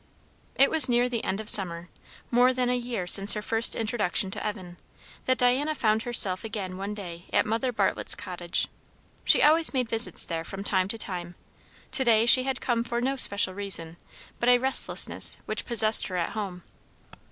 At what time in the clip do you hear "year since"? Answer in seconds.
2.75-3.33